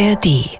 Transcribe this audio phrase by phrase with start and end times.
[0.00, 0.58] ARD.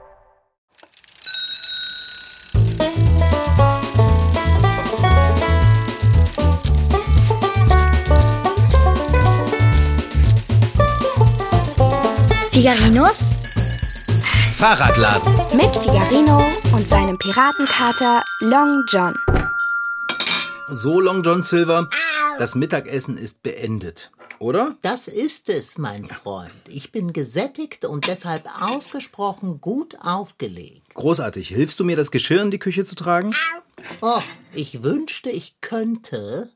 [12.53, 13.31] Figarinos
[14.53, 15.33] Fahrradladen.
[15.57, 16.45] mit Figarino
[16.75, 19.15] und seinem Piratenkater Long John.
[20.69, 21.89] So, Long John Silver,
[22.39, 24.11] das Mittagessen ist beendet,
[24.41, 24.77] oder?
[24.83, 26.51] Das ist es, mein Freund.
[26.69, 30.95] Ich bin gesättigt und deshalb ausgesprochen gut aufgelegt.
[30.95, 31.49] Großartig.
[31.49, 33.35] Hilfst du mir, das Geschirr in die Küche zu tragen?
[34.01, 34.21] Oh,
[34.53, 36.51] ich wünschte, ich könnte,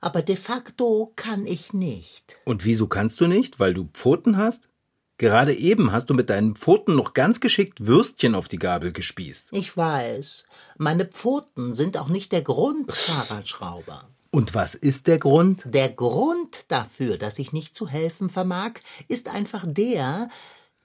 [0.00, 2.36] aber de facto kann ich nicht.
[2.44, 3.60] Und wieso kannst du nicht?
[3.60, 4.70] Weil du Pfoten hast?
[5.18, 9.48] Gerade eben hast du mit deinen Pfoten noch ganz geschickt Würstchen auf die Gabel gespießt.
[9.52, 10.44] Ich weiß,
[10.76, 14.08] meine Pfoten sind auch nicht der Grund, Fahrradschrauber.
[14.38, 15.64] Und was ist der Grund?
[15.64, 18.74] Der Grund dafür, dass ich nicht zu helfen vermag,
[19.08, 20.28] ist einfach der,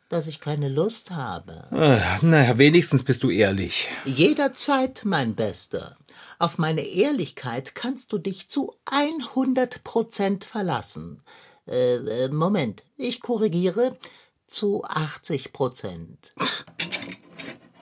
[0.09, 1.67] dass ich keine Lust habe.
[1.71, 3.89] Äh, naja, wenigstens bist du ehrlich.
[4.05, 5.95] Jederzeit, mein Bester.
[6.39, 11.21] Auf meine Ehrlichkeit kannst du dich zu 100 Prozent verlassen.
[11.67, 13.99] Äh, äh, Moment, ich korrigiere
[14.47, 16.33] zu 80 Prozent.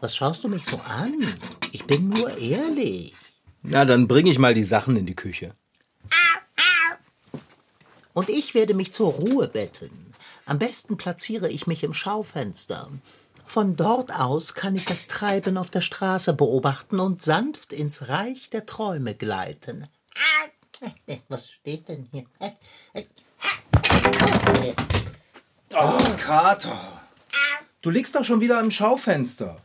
[0.01, 1.33] Was schaust du mich so an?
[1.71, 3.15] Ich bin nur ehrlich.
[3.63, 5.55] Na, dann bring ich mal die Sachen in die Küche.
[8.13, 10.13] Und ich werde mich zur Ruhe betten.
[10.45, 12.89] Am besten platziere ich mich im Schaufenster.
[13.45, 18.49] Von dort aus kann ich das Treiben auf der Straße beobachten und sanft ins Reich
[18.49, 19.87] der Träume gleiten.
[21.29, 22.25] Was steht denn hier?
[25.73, 27.01] Oh, Kater.
[27.81, 29.57] Du liegst doch schon wieder im Schaufenster.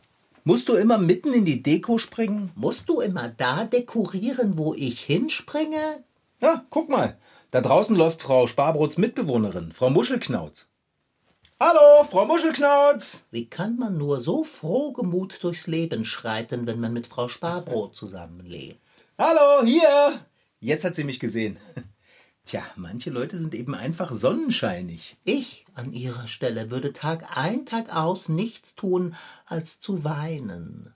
[0.45, 2.53] Musst du immer mitten in die Deko springen?
[2.55, 6.05] Musst du immer da dekorieren, wo ich hinspringe?
[6.41, 7.17] Ja, guck mal.
[7.51, 10.69] Da draußen läuft Frau Sparbrots Mitbewohnerin, Frau Muschelknauz.
[11.59, 13.25] Hallo, Frau Muschelknauz.
[13.31, 18.79] Wie kann man nur so frohgemut durchs Leben schreiten, wenn man mit Frau Sparbrot zusammenlebt?
[19.17, 20.21] Hallo, hier.
[20.61, 21.59] Jetzt hat sie mich gesehen.
[22.45, 25.17] Tja, manche Leute sind eben einfach sonnenscheinig.
[25.25, 29.17] Ich an ihrer Stelle würde Tag ein, Tag aus nichts tun,
[29.47, 30.95] als zu weinen.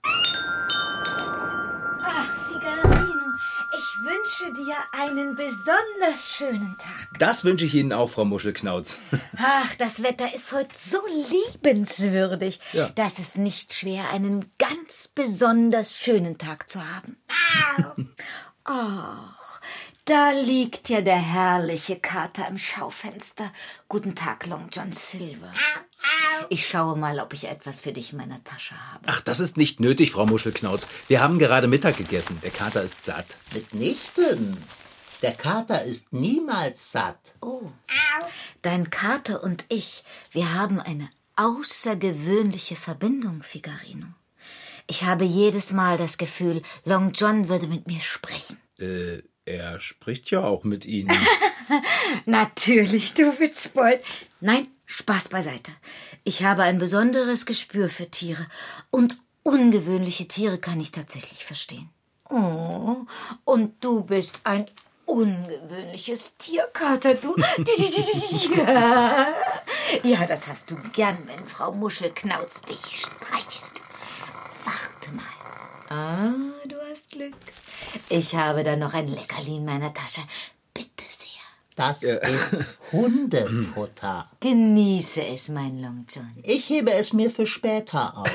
[3.91, 7.19] Ich wünsche dir einen besonders schönen Tag.
[7.19, 8.99] Das wünsche ich Ihnen auch, Frau Muschelknauz.
[9.37, 12.59] Ach, das Wetter ist heute so liebenswürdig.
[12.73, 12.89] Ja.
[12.89, 17.17] Das ist nicht schwer, einen ganz besonders schönen Tag zu haben.
[18.63, 19.40] Ach,
[20.05, 23.51] da liegt ja der herrliche Kater im Schaufenster.
[23.87, 25.53] Guten Tag, Long John Silver.
[26.49, 29.05] Ich schaue mal, ob ich etwas für dich in meiner Tasche habe.
[29.07, 30.87] Ach, das ist nicht nötig, Frau Muschelknauz.
[31.07, 32.39] Wir haben gerade Mittag gegessen.
[32.43, 33.25] Der Kater ist satt.
[33.53, 34.57] Mitnichten.
[35.21, 37.35] Der Kater ist niemals satt.
[37.41, 37.71] Oh.
[38.63, 44.07] Dein Kater und ich, wir haben eine außergewöhnliche Verbindung, Figarino.
[44.87, 48.59] Ich habe jedes Mal das Gefühl, Long John würde mit mir sprechen.
[48.79, 51.15] Äh, er spricht ja auch mit Ihnen.
[52.25, 54.01] Natürlich, du Witzbold.
[54.39, 55.71] Nein, Spaß beiseite.
[56.23, 58.45] Ich habe ein besonderes Gespür für Tiere
[58.89, 61.89] und ungewöhnliche Tiere kann ich tatsächlich verstehen.
[62.29, 63.05] Oh,
[63.43, 64.69] und du bist ein
[65.05, 67.35] ungewöhnliches Tier, Kater, du.
[67.37, 67.45] Ja.
[70.03, 73.81] ja, das hast du gern, wenn Frau Muschelknauz dich streichelt.
[74.63, 75.25] Warte mal.
[75.89, 76.33] Ah,
[76.65, 77.35] du hast Glück.
[78.09, 80.21] Ich habe da noch ein Leckerli in meiner Tasche.
[80.73, 81.27] Bitte sehr.
[81.75, 82.19] Das ist
[82.91, 84.29] Hundefutter.
[84.39, 86.31] Genieße es, mein Long John.
[86.43, 88.29] Ich hebe es mir für später auf.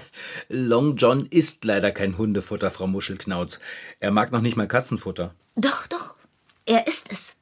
[0.48, 3.58] Long John isst leider kein Hundefutter, Frau Muschelknauz.
[4.00, 5.34] Er mag noch nicht mal Katzenfutter.
[5.56, 6.16] Doch, doch.
[6.64, 7.36] Er ist es.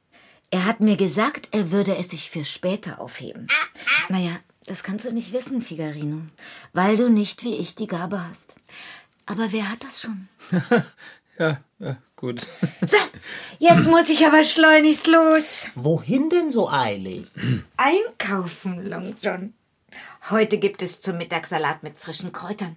[0.51, 3.47] Er hat mir gesagt, er würde es sich für später aufheben.
[4.09, 6.21] Naja, das kannst du nicht wissen, Figarino,
[6.73, 8.55] weil du nicht wie ich die Gabe hast.
[9.25, 10.27] Aber wer hat das schon?
[11.37, 12.47] Ja, ja gut.
[12.87, 12.97] So,
[13.59, 15.67] jetzt muss ich aber schleunigst los.
[15.75, 17.27] Wohin denn so eilig?
[17.77, 19.53] Einkaufen, Long John.
[20.29, 22.75] Heute gibt es zum Mittagssalat mit frischen Kräutern.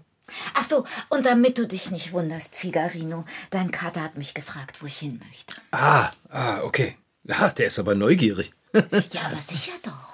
[0.54, 4.86] Ach so, und damit du dich nicht wunderst, Figarino, dein Kater hat mich gefragt, wo
[4.86, 5.54] ich hin möchte.
[5.70, 6.96] Ah, ah, okay.
[7.24, 8.52] Ja, der ist aber neugierig.
[9.12, 10.12] Ja, aber sicher doch.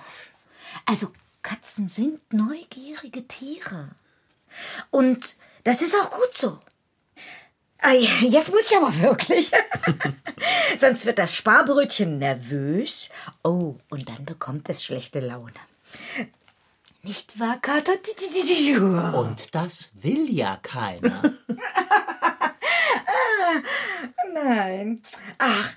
[0.86, 3.90] Also, Katzen sind neugierige Tiere.
[4.90, 6.58] Und das ist auch gut so.
[7.86, 9.50] Ah, Jetzt muss ich aber wirklich.
[10.78, 13.10] Sonst wird das Sparbrötchen nervös.
[13.42, 15.52] Oh, und dann bekommt es schlechte Laune.
[17.02, 17.92] Nicht wahr, Kater?
[19.12, 21.34] Und das will ja keiner.
[24.32, 25.02] Nein.
[25.36, 25.70] Ach,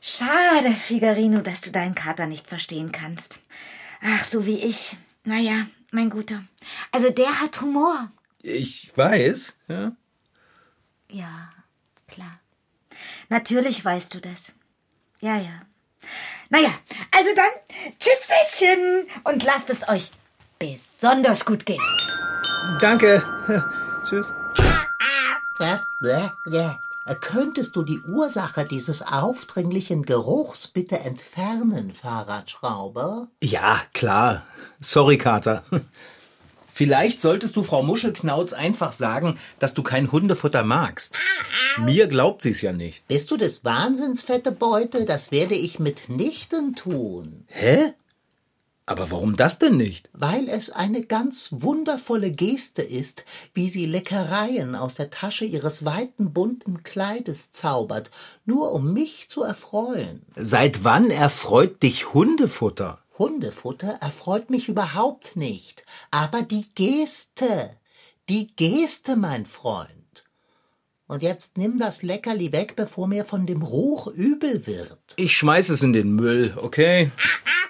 [0.00, 3.40] schade, Figarino, dass du deinen Kater nicht verstehen kannst.
[4.00, 4.96] Ach, so wie ich.
[5.24, 6.44] Naja, mein Guter.
[6.92, 8.12] Also der hat Humor.
[8.40, 9.92] Ich weiß, ja.
[11.10, 11.50] Ja,
[12.06, 12.38] klar.
[13.28, 14.52] Natürlich weißt du das.
[15.20, 15.62] Ja, ja.
[16.50, 16.70] Naja,
[17.16, 17.50] also dann,
[17.98, 20.10] tschüsschen und lasst es euch
[20.58, 21.82] besonders gut gehen.
[22.80, 23.22] Danke.
[24.08, 24.32] Tschüss.
[25.60, 26.78] Ja, ja, ja.
[27.20, 33.28] Könntest du die Ursache dieses aufdringlichen Geruchs bitte entfernen, Fahrradschrauber?
[33.42, 34.44] Ja, klar.
[34.80, 35.64] Sorry, Kater.
[36.78, 41.18] Vielleicht solltest du Frau Muschelknauz einfach sagen, dass du kein Hundefutter magst.
[41.76, 43.04] Mir glaubt sie's ja nicht.
[43.08, 45.04] Bist du des Wahnsinns, fette Beute?
[45.04, 47.42] Das werde ich mitnichten tun.
[47.48, 47.94] Hä?
[48.86, 50.08] Aber warum das denn nicht?
[50.12, 56.32] Weil es eine ganz wundervolle Geste ist, wie sie Leckereien aus der Tasche ihres weiten
[56.32, 58.12] bunten Kleides zaubert,
[58.46, 60.22] nur um mich zu erfreuen.
[60.36, 63.00] Seit wann erfreut dich Hundefutter?
[63.18, 67.76] Hundefutter erfreut mich überhaupt nicht, aber die Geste,
[68.28, 69.88] die Geste, mein Freund.
[71.06, 75.14] Und jetzt nimm das Leckerli weg, bevor mir von dem Ruch übel wird.
[75.16, 77.10] Ich schmeiß es in den Müll, okay?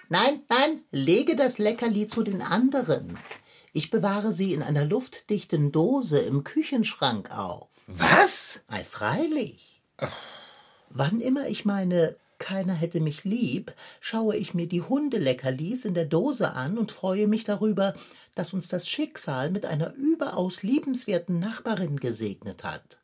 [0.09, 3.17] Nein, nein, lege das Leckerli zu den anderen.
[3.73, 7.69] Ich bewahre sie in einer luftdichten Dose im Küchenschrank auf.
[7.87, 8.61] Was?
[8.67, 9.83] Ei, freilich.
[10.91, 16.05] Wann immer ich meine, keiner hätte mich lieb, schaue ich mir die Hundeleckerlis in der
[16.05, 17.95] Dose an und freue mich darüber,
[18.35, 22.99] dass uns das Schicksal mit einer überaus liebenswerten Nachbarin gesegnet hat.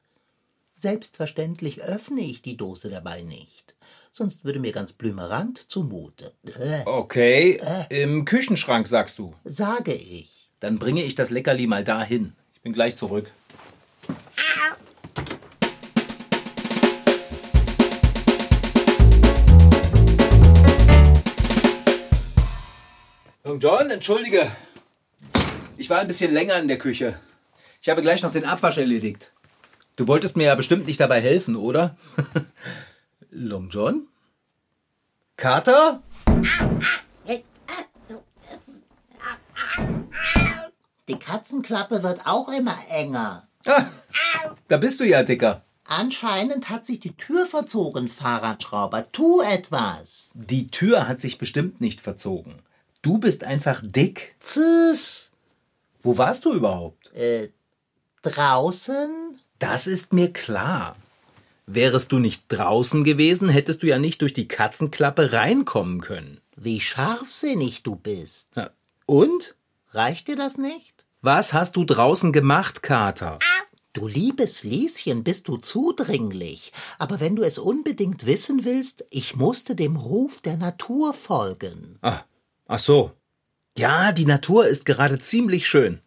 [0.76, 3.74] Selbstverständlich öffne ich die Dose dabei nicht,
[4.10, 6.32] sonst würde mir ganz blümerant zumute.
[6.58, 7.60] Äh, Okay,
[7.90, 9.34] im Küchenschrank sagst du.
[9.44, 10.50] sage ich.
[10.60, 12.32] Dann bringe ich das Leckerli mal dahin.
[12.54, 13.30] Ich bin gleich zurück.
[23.54, 24.50] Long John, entschuldige.
[25.76, 27.20] Ich war ein bisschen länger in der Küche.
[27.80, 29.30] Ich habe gleich noch den Abwasch erledigt.
[29.94, 31.96] Du wolltest mir ja bestimmt nicht dabei helfen, oder?
[33.30, 34.08] Long John?
[35.36, 36.02] Kater?
[41.08, 43.46] Die Katzenklappe wird auch immer enger.
[43.66, 43.84] Ah,
[44.66, 45.62] da bist du ja, Dicker.
[45.84, 49.12] Anscheinend hat sich die Tür verzogen, Fahrradschrauber.
[49.12, 50.30] Tu etwas.
[50.34, 52.63] Die Tür hat sich bestimmt nicht verzogen.
[53.04, 54.34] Du bist einfach dick.
[54.40, 55.30] Tschüss.
[56.00, 57.12] Wo warst du überhaupt?
[57.14, 57.50] Äh,
[58.22, 59.38] draußen?
[59.58, 60.96] Das ist mir klar.
[61.66, 66.40] Wärest du nicht draußen gewesen, hättest du ja nicht durch die Katzenklappe reinkommen können.
[66.56, 68.48] Wie scharfsinnig du bist.
[68.54, 68.70] Na,
[69.04, 69.54] Und?
[69.90, 71.04] Reicht dir das nicht?
[71.20, 73.38] Was hast du draußen gemacht, Kater?
[73.92, 76.72] Du liebes Lieschen, bist du zudringlich.
[76.98, 81.98] Aber wenn du es unbedingt wissen willst, ich musste dem Ruf der Natur folgen.
[82.00, 82.22] Ah,
[82.66, 83.12] ach so.
[83.76, 86.00] Ja, die Natur ist gerade ziemlich schön.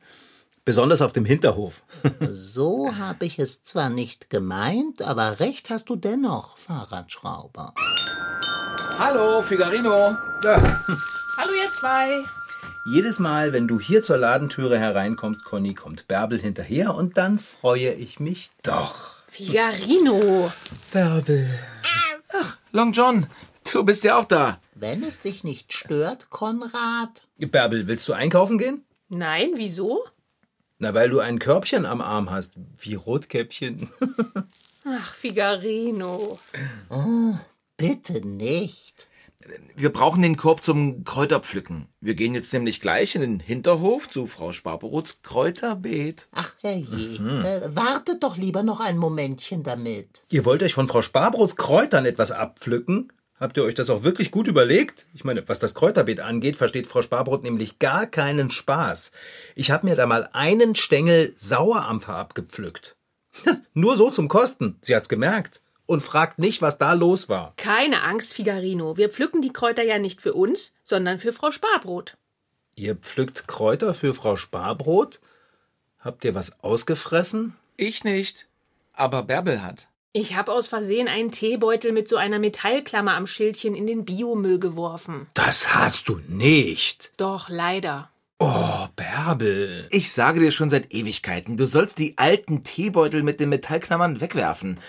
[0.64, 1.84] Besonders auf dem Hinterhof.
[2.20, 7.74] So habe ich es zwar nicht gemeint, aber recht hast du dennoch, Fahrradschrauber.
[8.98, 10.18] Hallo, Figarino.
[10.44, 12.24] Hallo ihr zwei.
[12.86, 17.94] Jedes Mal, wenn du hier zur Ladentüre hereinkommst, Conny, kommt Bärbel hinterher und dann freue
[17.94, 19.16] ich mich doch.
[19.30, 20.52] Figarino.
[20.92, 21.50] Bärbel.
[22.72, 23.28] Long John,
[23.72, 24.60] du bist ja auch da.
[24.80, 27.24] Wenn es dich nicht stört, Konrad.
[27.38, 28.84] Bärbel, willst du einkaufen gehen?
[29.10, 30.04] Nein, wieso?
[30.78, 33.90] Na, weil du ein Körbchen am Arm hast, wie Rotkäppchen.
[34.86, 36.38] Ach, Figarino.
[37.78, 39.08] Bitte nicht.
[39.76, 41.88] Wir brauchen den Korb zum Kräuterpflücken.
[42.02, 46.28] Wir gehen jetzt nämlich gleich in den Hinterhof zu Frau Sparperots Kräuterbeet.
[46.34, 50.24] Ach herrje, äh, wartet doch lieber noch ein Momentchen damit.
[50.30, 53.12] Ihr wollt euch von Frau Sparbrots Kräutern etwas abpflücken?
[53.40, 55.06] Habt ihr euch das auch wirklich gut überlegt?
[55.14, 59.12] Ich meine, was das Kräuterbeet angeht, versteht Frau Sparbrot nämlich gar keinen Spaß.
[59.56, 62.96] Ich habe mir da mal einen Stängel Sauerampfer abgepflückt.
[63.76, 64.78] Nur so zum Kosten.
[64.82, 65.62] Sie hat's gemerkt.
[65.86, 67.54] Und fragt nicht, was da los war.
[67.56, 68.98] Keine Angst, Figarino.
[68.98, 72.18] Wir pflücken die Kräuter ja nicht für uns, sondern für Frau Sparbrot.
[72.76, 75.22] Ihr pflückt Kräuter für Frau Sparbrot?
[76.00, 77.56] Habt ihr was ausgefressen?
[77.78, 78.48] Ich nicht,
[78.94, 79.88] aber Bärbel hat.
[80.14, 84.60] Ich habe aus Versehen einen Teebeutel mit so einer Metallklammer am Schildchen in den Biomüll
[84.60, 85.28] geworfen.
[85.34, 87.12] Das hast du nicht.
[87.18, 88.10] Doch, leider.
[88.40, 89.88] Oh, Bärbel.
[89.92, 94.80] Ich sage dir schon seit Ewigkeiten, du sollst die alten Teebeutel mit den Metallklammern wegwerfen.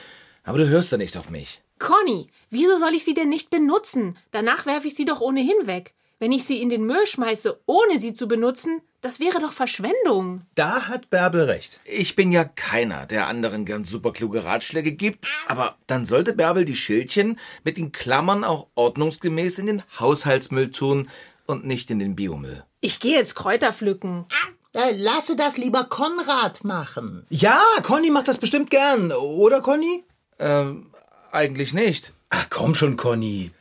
[0.45, 1.63] Aber du hörst ja nicht auf mich.
[1.79, 4.19] Conny, wieso soll ich sie denn nicht benutzen?
[4.31, 5.95] Danach werfe ich sie doch ohnehin weg.
[6.21, 10.43] Wenn ich sie in den Müll schmeiße, ohne sie zu benutzen, das wäre doch Verschwendung.
[10.57, 11.81] Da hat Bärbel recht.
[11.85, 16.75] Ich bin ja keiner, der anderen gern superkluge Ratschläge gibt, aber dann sollte Bärbel die
[16.75, 21.09] Schildchen mit den Klammern auch ordnungsgemäß in den Haushaltsmüll tun
[21.47, 22.65] und nicht in den Biomüll.
[22.81, 24.27] Ich gehe jetzt Kräuter pflücken.
[24.73, 27.25] Äh, lasse das lieber Konrad machen.
[27.31, 30.03] Ja, Conny macht das bestimmt gern, oder Conny?
[30.41, 30.91] Ähm,
[31.31, 32.13] eigentlich nicht.
[32.31, 33.53] Ach komm schon, Conny.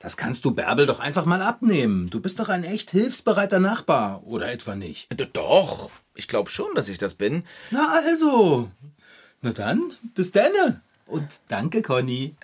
[0.00, 2.08] Das kannst du Bärbel doch einfach mal abnehmen.
[2.08, 5.12] Du bist doch ein echt hilfsbereiter Nachbar, oder etwa nicht?
[5.12, 7.44] D doch, ich glaube schon, dass ich das bin.
[7.70, 8.70] Na also.
[9.42, 10.80] Na dann, bis denne.
[11.06, 12.34] Und danke, Conny.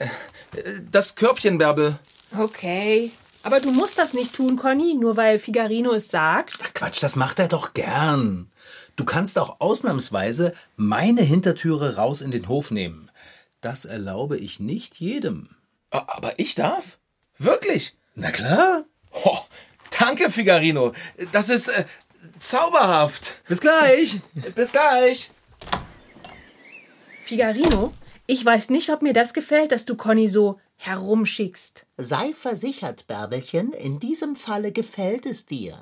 [0.90, 1.98] Das Körbchen, Bärbel.
[2.36, 3.10] Okay.
[3.42, 6.58] Aber du musst das nicht tun, Conny, nur weil Figarino es sagt.
[6.62, 8.50] Ach Quatsch, das macht er doch gern.
[8.96, 13.10] Du kannst auch ausnahmsweise meine Hintertüre raus in den Hof nehmen.
[13.62, 15.50] Das erlaube ich nicht jedem.
[15.90, 16.98] Aber ich darf?
[17.38, 17.94] Wirklich?
[18.14, 18.84] Na klar.
[19.12, 19.38] Oh,
[19.98, 20.92] danke, Figarino.
[21.32, 21.84] Das ist äh,
[22.40, 23.42] zauberhaft.
[23.46, 24.20] Bis gleich.
[24.54, 25.30] Bis gleich.
[27.22, 27.92] Figarino,
[28.26, 31.84] ich weiß nicht, ob mir das gefällt, dass du Conny so herumschickst.
[31.96, 35.74] Sei versichert, Bärbelchen, in diesem Falle gefällt es dir,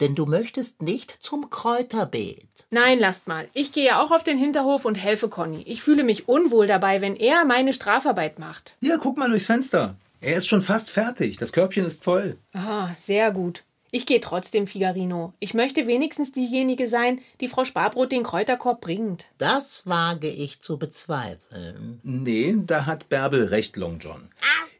[0.00, 2.46] denn du möchtest nicht zum Kräuterbeet.
[2.70, 3.48] Nein, lasst mal.
[3.54, 5.62] Ich gehe auch auf den Hinterhof und helfe Conny.
[5.62, 8.74] Ich fühle mich unwohl dabei, wenn er meine Strafarbeit macht.
[8.80, 9.96] Ja, guck mal durchs Fenster.
[10.22, 11.36] Er ist schon fast fertig.
[11.36, 12.38] Das Körbchen ist voll.
[12.52, 13.64] Ah, sehr gut.
[13.90, 15.34] Ich gehe trotzdem, Figarino.
[15.40, 19.26] Ich möchte wenigstens diejenige sein, die Frau Sparbrot den Kräuterkorb bringt.
[19.38, 22.00] Das wage ich zu bezweifeln.
[22.04, 24.28] Nee, da hat Bärbel recht, Long John.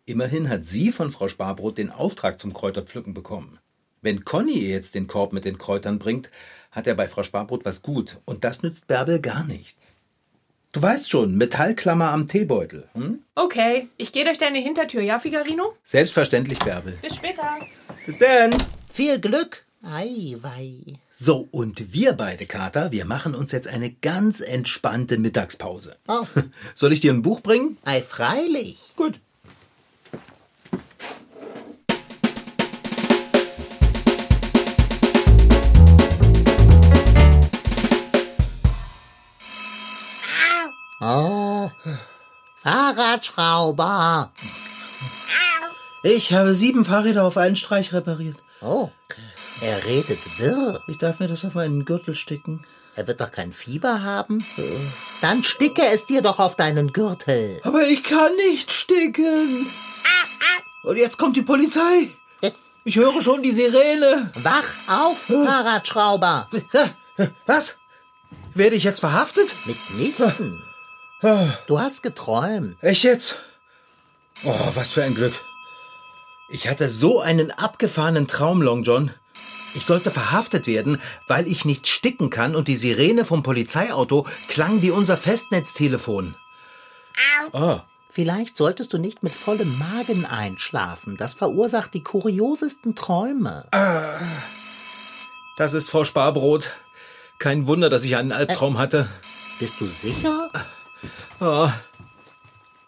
[0.07, 3.59] Immerhin hat sie von Frau Sparbrot den Auftrag zum Kräuterpflücken bekommen.
[4.01, 6.31] Wenn Conny ihr jetzt den Korb mit den Kräutern bringt,
[6.71, 8.21] hat er bei Frau Sparbrot was gut.
[8.25, 9.93] Und das nützt Bärbel gar nichts.
[10.73, 12.89] Du weißt schon, Metallklammer am Teebeutel.
[12.95, 13.23] Hm?
[13.35, 15.75] Okay, ich gehe durch deine Hintertür, ja, Figarino?
[15.85, 16.95] Selbstverständlich, Bärbel.
[17.03, 17.59] Bis später.
[18.07, 18.51] Bis denn.
[18.91, 19.67] Viel Glück.
[19.83, 20.79] Ei, wei.
[21.11, 25.97] So, und wir beide, Kater, wir machen uns jetzt eine ganz entspannte Mittagspause.
[26.09, 26.25] Oh,
[26.75, 27.77] Soll ich dir ein Buch bringen?
[27.85, 28.79] ei, freilich.
[28.97, 29.21] Gut.
[41.05, 41.69] Oh,
[42.63, 44.31] Fahrradschrauber.
[46.05, 48.37] Ich habe sieben Fahrräder auf einen Streich repariert.
[48.61, 48.89] Oh,
[49.63, 50.81] er redet wirr.
[50.87, 52.65] Ich darf mir das auf einen Gürtel sticken.
[52.95, 54.45] Er wird doch kein Fieber haben.
[55.23, 57.61] Dann sticke es dir doch auf deinen Gürtel.
[57.65, 59.67] Aber ich kann nicht sticken.
[60.85, 62.11] Und jetzt kommt die Polizei.
[62.85, 64.31] Ich höre schon die Sirene.
[64.37, 66.49] Wach auf, Fahrradschrauber.
[67.47, 67.77] Was?
[68.55, 69.49] Werde ich jetzt verhaftet?
[69.67, 70.63] Mitnichten.
[71.67, 72.77] Du hast geträumt.
[72.83, 73.37] Echt jetzt?
[74.45, 75.35] Oh, was für ein Glück.
[76.51, 79.13] Ich hatte so einen abgefahrenen Traum, Long John.
[79.75, 84.83] Ich sollte verhaftet werden, weil ich nicht sticken kann und die Sirene vom Polizeiauto klang
[84.83, 86.35] wie unser Festnetztelefon.
[87.53, 87.81] Oh,
[88.15, 91.17] Vielleicht solltest du nicht mit vollem Magen einschlafen.
[91.17, 93.65] Das verursacht die kuriosesten Träume.
[95.57, 96.73] das ist Frau Sparbrot.
[97.39, 99.09] Kein Wunder, dass ich einen Albtraum hatte.
[99.59, 100.51] Bist du sicher?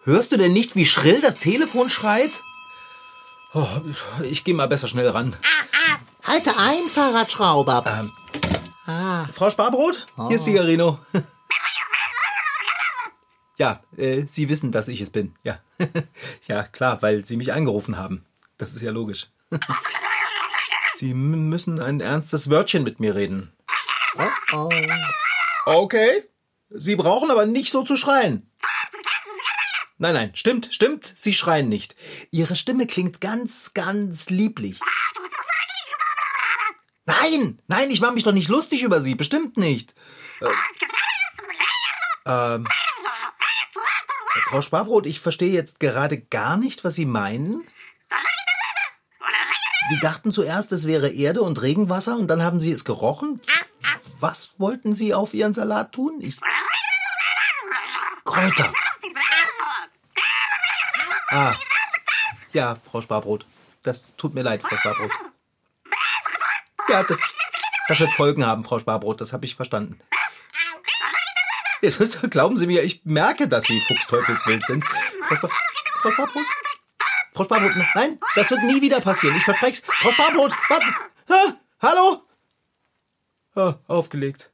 [0.05, 2.31] Hörst du denn nicht, wie schrill das Telefon schreit?
[3.53, 3.67] Oh,
[4.23, 5.37] ich gehe mal besser schnell ran.
[6.23, 8.11] Halte ein, Fahrradschrauber.
[9.33, 11.01] Frau Sparbrot, hier ist Figarino.
[13.57, 15.37] Ja, äh, Sie wissen, dass ich es bin.
[15.45, 15.61] Ja.
[16.49, 18.25] ja, klar, weil Sie mich angerufen haben.
[18.59, 19.29] Das ist ja logisch.
[20.97, 23.53] Sie müssen ein ernstes Wörtchen mit mir reden.
[24.17, 24.71] Oh, oh.
[25.67, 26.25] Okay.
[26.77, 28.51] Sie brauchen aber nicht so zu schreien.
[29.97, 31.95] Nein, nein, stimmt, stimmt, Sie schreien nicht.
[32.33, 34.81] Ihre Stimme klingt ganz, ganz lieblich.
[37.07, 39.95] Nein, nein, ich mache mich doch nicht lustig über Sie, bestimmt nicht.
[40.41, 40.49] Äh,
[42.27, 42.67] ähm,
[44.43, 47.65] Frau Sparbrot, ich verstehe jetzt gerade gar nicht, was Sie meinen.
[49.91, 53.41] Sie dachten zuerst, es wäre Erde und Regenwasser und dann haben Sie es gerochen?
[54.19, 56.21] Was wollten Sie auf Ihren Salat tun?
[56.21, 56.37] Ich.
[58.35, 58.73] Kräuter.
[61.31, 61.55] Ah.
[62.53, 63.47] Ja, Frau Sparbrot.
[63.85, 65.11] Das tut mir leid, Frau Sparbrot.
[66.89, 67.21] Ja, das,
[67.87, 69.21] das wird Folgen haben, Frau Sparbrot.
[69.21, 70.01] Das habe ich verstanden.
[71.81, 74.85] Jetzt, glauben Sie mir, ich merke, dass Sie fuchsteufelswild sind.
[74.85, 75.51] Frau, Spar
[75.97, 76.47] Frau Sparbrot?
[77.35, 79.37] Frau Sparbrot, nein, das wird nie wieder passieren.
[79.37, 79.95] Ich verspreche es.
[80.01, 80.87] Frau Sparbrot, warte.
[81.31, 82.23] Ha, hallo?
[83.55, 84.51] Ah, aufgelegt.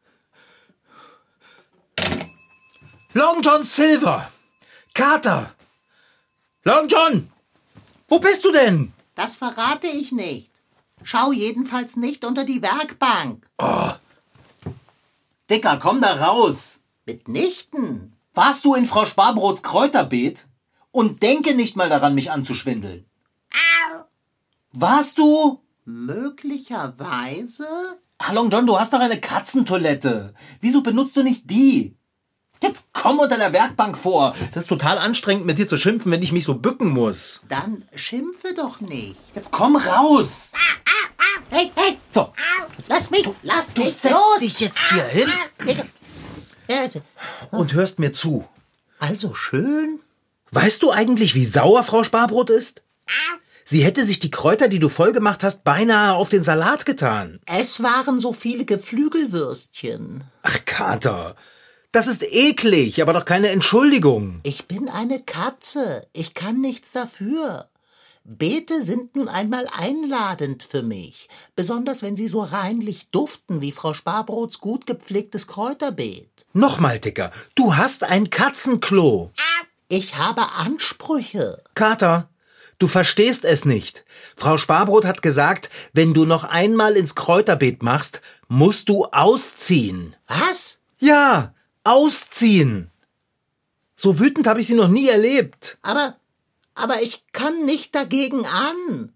[3.12, 4.30] Long John Silver.
[4.94, 5.54] Carter.
[6.64, 7.30] Long John.
[8.08, 8.92] Wo bist du denn?
[9.14, 10.50] Das verrate ich nicht.
[11.02, 13.46] Schau jedenfalls nicht unter die Werkbank.
[15.48, 16.80] Dicker, komm da raus.
[17.06, 18.12] Mitnichten.
[18.34, 20.46] Warst du in Frau Sparbrots Kräuterbeet?
[20.92, 23.06] Und denke nicht mal daran, mich anzuschwindeln.
[24.72, 25.60] Warst du?
[25.84, 27.66] Möglicherweise?
[28.18, 30.34] Ah, Long John, du hast doch eine Katzentoilette.
[30.60, 31.96] Wieso benutzt du nicht die?
[32.62, 34.34] Jetzt komm unter der Werkbank vor.
[34.52, 37.40] Das ist total anstrengend, mit dir zu schimpfen, wenn ich mich so bücken muss.
[37.48, 39.16] Dann schimpfe doch nicht.
[39.34, 40.50] Jetzt komm raus.
[41.48, 42.32] Hey, hey, So,
[42.88, 44.38] lass mich, lass du mich setz los.
[44.40, 45.32] dich jetzt hier hin
[46.68, 46.88] Ja,
[47.50, 48.46] und hörst mir zu.
[48.98, 50.00] Also schön.
[50.52, 52.82] Weißt du eigentlich, wie sauer Frau Sparbrot ist?
[53.64, 57.40] Sie hätte sich die Kräuter, die du vollgemacht hast, beinahe auf den Salat getan.
[57.46, 60.24] Es waren so viele Geflügelwürstchen.
[60.42, 61.36] Ach, Kater,
[61.92, 64.40] das ist eklig, aber doch keine Entschuldigung.
[64.44, 66.06] Ich bin eine Katze.
[66.12, 67.68] Ich kann nichts dafür.
[68.22, 73.94] Beete sind nun einmal einladend für mich, besonders wenn sie so reinlich duften wie Frau
[73.94, 76.28] Sparbrots gut gepflegtes Kräuterbeet.
[76.52, 79.32] Nochmal, Dicker, du hast ein Katzenklo.
[79.88, 81.62] Ich habe Ansprüche.
[81.74, 82.28] Kater,
[82.78, 84.04] du verstehst es nicht.
[84.36, 90.14] Frau Sparbrot hat gesagt, wenn du noch einmal ins Kräuterbeet machst, musst du ausziehen.
[90.28, 90.78] Was?
[90.98, 91.54] Ja,
[91.84, 92.90] ausziehen.
[93.96, 95.78] So wütend habe ich sie noch nie erlebt.
[95.82, 96.16] Aber,
[96.74, 99.12] aber ich kann nicht dagegen an.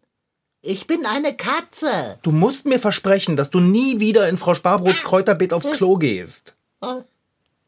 [0.60, 2.18] Ich bin eine Katze.
[2.22, 6.56] Du musst mir versprechen, dass du nie wieder in Frau Sparbrots Kräuterbeet aufs Klo gehst.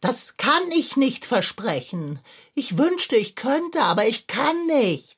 [0.00, 2.21] Das kann ich nicht versprechen.
[2.55, 5.17] Ich wünschte, ich könnte, aber ich kann nicht.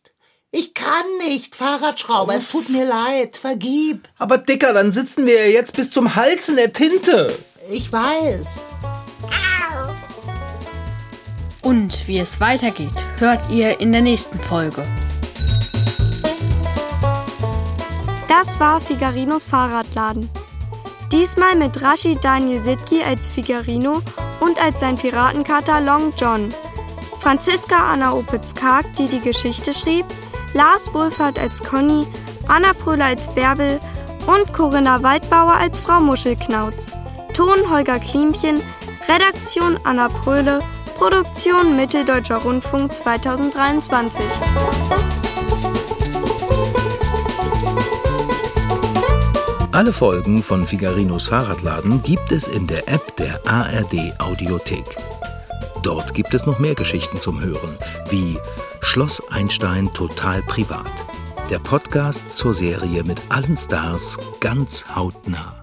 [0.51, 2.35] Ich kann nicht, Fahrradschrauber.
[2.35, 3.37] Es tut mir leid.
[3.37, 4.09] Vergib.
[4.19, 7.37] Aber Dicker, dann sitzen wir ja jetzt bis zum Hals in der Tinte.
[7.71, 8.61] Ich weiß.
[11.69, 14.87] Und wie es weitergeht, hört ihr in der nächsten Folge.
[18.27, 20.31] Das war Figarinos Fahrradladen.
[21.13, 24.01] Diesmal mit Rashid Daniel Sitki als Figarino
[24.41, 26.49] und als sein Piratenkater Long John.
[27.21, 30.07] Franziska Anna Opitz-Karg, die die Geschichte schrieb,
[30.55, 32.07] Lars Wohlfahrt als Conny,
[32.47, 33.79] Anna Pröhler als Bärbel
[34.27, 36.93] und Corinna Waldbauer als Frau Muschelknauz.
[37.35, 38.63] Ton Holger Klimchen,
[39.07, 40.61] Redaktion Anna Pröhle,
[40.99, 44.21] Produktion Mitteldeutscher Rundfunk 2023.
[49.71, 54.97] Alle Folgen von Figarinos Fahrradladen gibt es in der App der ARD Audiothek.
[55.85, 57.79] Dort gibt es noch mehr Geschichten zum Hören,
[58.11, 58.37] wie
[58.81, 60.91] Schloss Einstein total privat.
[61.49, 65.58] Der Podcast zur Serie mit allen Stars ganz hautnah.